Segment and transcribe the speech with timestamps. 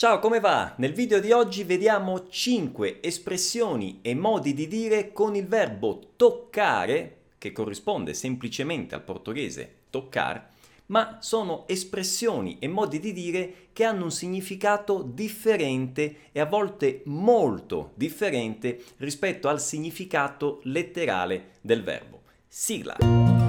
[0.00, 0.72] Ciao, come va?
[0.78, 7.16] Nel video di oggi vediamo 5 espressioni e modi di dire con il verbo toccare,
[7.36, 10.48] che corrisponde semplicemente al portoghese toccar,
[10.86, 17.02] ma sono espressioni e modi di dire che hanno un significato differente e a volte
[17.04, 22.22] molto differente rispetto al significato letterale del verbo.
[22.48, 23.39] Sigla.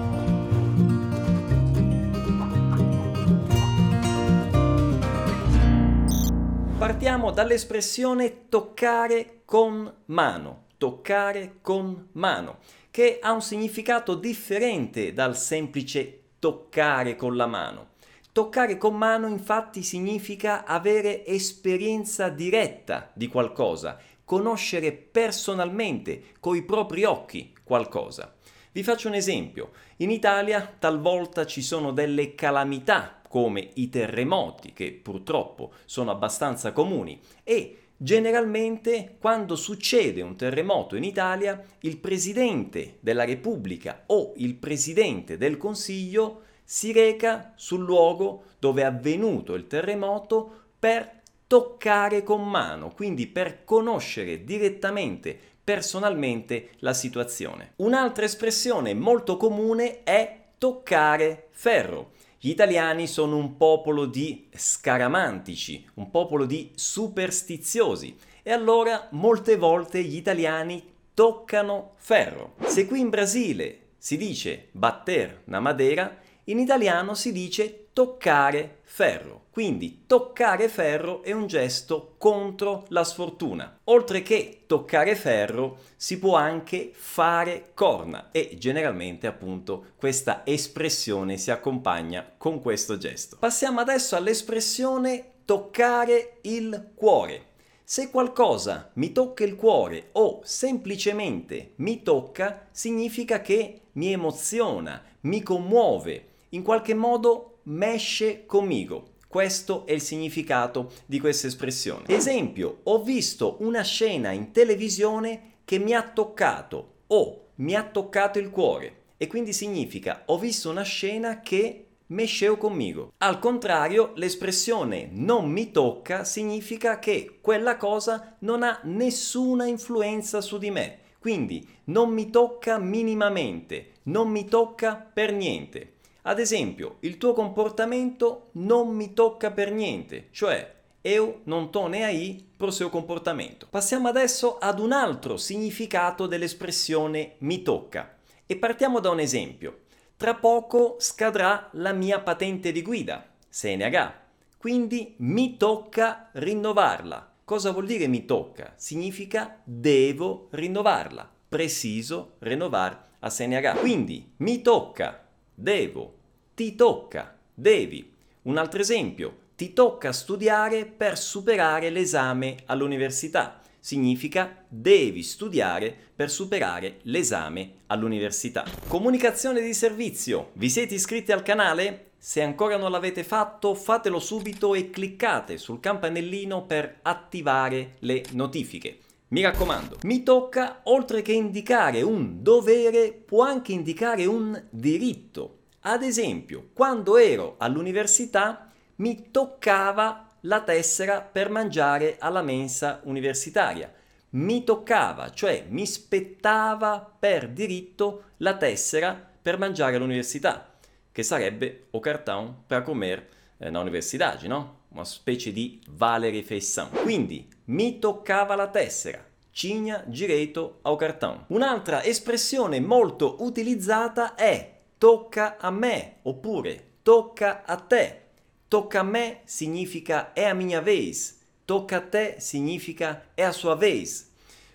[6.81, 12.57] Partiamo dall'espressione toccare con mano, toccare con mano,
[12.89, 17.89] che ha un significato differente dal semplice toccare con la mano.
[18.31, 27.53] Toccare con mano infatti significa avere esperienza diretta di qualcosa, conoscere personalmente, coi propri occhi,
[27.63, 28.33] qualcosa.
[28.71, 29.73] Vi faccio un esempio.
[29.97, 37.17] In Italia talvolta ci sono delle calamità come i terremoti, che purtroppo sono abbastanza comuni,
[37.45, 45.37] e generalmente quando succede un terremoto in Italia, il Presidente della Repubblica o il Presidente
[45.37, 52.91] del Consiglio si reca sul luogo dove è avvenuto il terremoto per toccare con mano,
[52.93, 57.73] quindi per conoscere direttamente, personalmente la situazione.
[57.77, 62.11] Un'altra espressione molto comune è toccare ferro.
[62.43, 70.01] Gli italiani sono un popolo di scaramantici, un popolo di superstiziosi e allora molte volte
[70.01, 72.55] gli italiani toccano ferro.
[72.61, 79.45] Se qui in Brasile si dice batter na madeira, in italiano si dice toccare ferro.
[79.51, 83.79] Quindi toccare ferro è un gesto contro la sfortuna.
[83.85, 91.51] Oltre che toccare ferro, si può anche fare corna e generalmente appunto questa espressione si
[91.51, 93.35] accompagna con questo gesto.
[93.37, 97.47] Passiamo adesso all'espressione toccare il cuore.
[97.83, 105.43] Se qualcosa mi tocca il cuore o semplicemente mi tocca, significa che mi emoziona, mi
[105.43, 109.09] commuove, in qualche modo mesce conmigo.
[109.27, 112.03] Questo è il significato di questa espressione.
[112.07, 118.39] Esempio, ho visto una scena in televisione che mi ha toccato o mi ha toccato
[118.39, 123.13] il cuore e quindi significa ho visto una scena che mesceo conmigo.
[123.19, 130.57] Al contrario, l'espressione non mi tocca significa che quella cosa non ha nessuna influenza su
[130.57, 130.99] di me.
[131.19, 135.93] Quindi non mi tocca minimamente, non mi tocca per niente.
[136.23, 142.03] Ad esempio, il tuo comportamento non mi tocca per niente, cioè eu non to ne
[142.03, 143.65] hai pro suo comportamento.
[143.67, 149.79] Passiamo adesso ad un altro significato dell'espressione mi tocca e partiamo da un esempio.
[150.15, 154.11] Tra poco scadrà la mia patente di guida, CNH,
[154.59, 157.33] quindi mi tocca rinnovarla.
[157.43, 158.73] Cosa vuol dire mi tocca?
[158.75, 163.79] Significa devo rinnovarla, preciso rinnovare a CNH.
[163.79, 165.25] Quindi mi tocca
[165.61, 166.17] devo,
[166.55, 168.11] ti tocca, devi.
[168.43, 173.61] Un altro esempio, ti tocca studiare per superare l'esame all'università.
[173.79, 178.65] Significa devi studiare per superare l'esame all'università.
[178.87, 180.49] Comunicazione di servizio.
[180.53, 182.11] Vi siete iscritti al canale?
[182.17, 188.99] Se ancora non l'avete fatto, fatelo subito e cliccate sul campanellino per attivare le notifiche.
[189.31, 195.59] Mi raccomando, mi tocca, oltre che indicare un dovere, può anche indicare un diritto.
[195.83, 203.89] Ad esempio, quando ero all'università mi toccava la tessera per mangiare alla mensa universitaria.
[204.31, 210.73] Mi toccava, cioè mi spettava per diritto la tessera per mangiare all'università,
[211.09, 213.25] che sarebbe o cartão per comer
[213.59, 214.79] eh, na universidade, no?
[214.89, 216.89] Una specie di vale refeição.
[216.89, 219.25] Quindi mi toccava la tessera.
[219.51, 221.45] Cigna gireto ao cartão.
[221.47, 228.19] Un'altra espressione molto utilizzata è tocca a me oppure tocca a te.
[228.67, 233.75] Tocca a me significa è a mia vez, tocca a te significa è a sua
[233.75, 234.29] vez.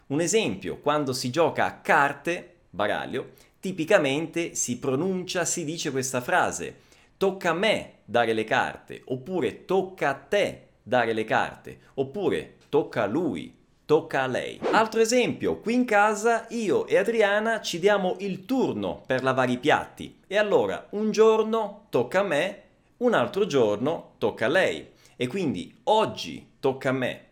[0.08, 6.80] Un esempio, quando si gioca a carte, baraglio, tipicamente si pronuncia, si dice questa frase,
[7.16, 13.02] tocca a me dare le carte, oppure tocca a te dare le carte, oppure tocca
[13.02, 13.52] a lui
[13.86, 14.58] tocca a lei.
[14.72, 19.58] Altro esempio, qui in casa io e Adriana ci diamo il turno per lavare i
[19.58, 22.62] piatti e allora un giorno tocca a me,
[22.98, 27.26] un altro giorno tocca a lei e quindi oggi tocca a me,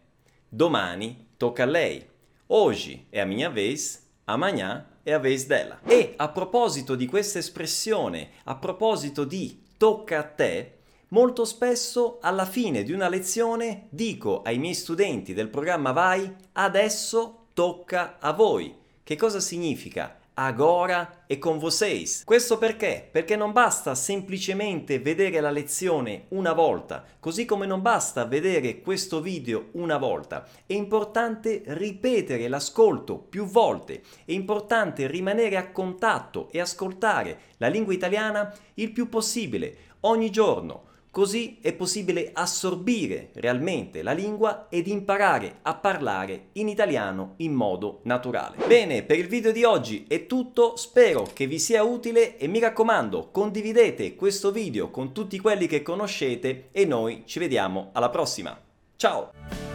[0.49, 2.07] domani tocca a lei,
[2.47, 5.81] oggi è a mia vez, amanhã è a vez della.
[5.85, 10.74] E a proposito di questa espressione, a proposito di tocca a te,
[11.15, 17.47] Molto spesso alla fine di una lezione dico ai miei studenti del programma Vai, adesso
[17.55, 18.75] tocca a voi.
[19.05, 20.19] Che cosa significa?
[20.37, 22.25] agora e con vocês.
[22.25, 23.09] Questo perché?
[23.09, 29.21] Perché non basta semplicemente vedere la lezione una volta, così come non basta vedere questo
[29.21, 30.45] video una volta.
[30.67, 37.93] È importante ripetere l'ascolto più volte, è importante rimanere a contatto e ascoltare la lingua
[37.93, 45.59] italiana il più possibile, ogni giorno Così è possibile assorbire realmente la lingua ed imparare
[45.63, 48.57] a parlare in italiano in modo naturale.
[48.67, 52.59] Bene, per il video di oggi è tutto, spero che vi sia utile e mi
[52.59, 58.61] raccomando condividete questo video con tutti quelli che conoscete e noi ci vediamo alla prossima.
[58.97, 59.74] Ciao!